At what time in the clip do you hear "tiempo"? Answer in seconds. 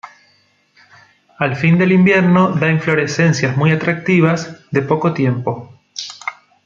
5.13-5.77